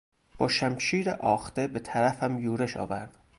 [0.37, 3.15] با شمشیر آخته به طرفم یورش آورد.